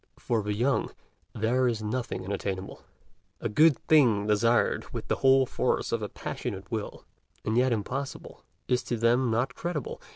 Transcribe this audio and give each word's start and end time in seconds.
For 0.17 0.41
the 0.41 0.55
young, 0.55 0.89
there 1.35 1.67
is 1.67 1.83
nothing 1.83 2.25
unattainable; 2.25 2.81
a 3.39 3.47
good 3.47 3.77
thing 3.77 4.25
desired 4.25 4.91
with 4.91 5.07
the 5.09 5.17
whole 5.17 5.45
force 5.45 5.91
of 5.91 6.01
a 6.01 6.09
passionate 6.09 6.71
will, 6.71 7.05
and 7.45 7.55
yet 7.55 7.71
impossible, 7.71 8.43
is 8.67 8.81
to 8.85 8.97
them 8.97 9.29
not 9.29 9.53
credible. 9.53 10.01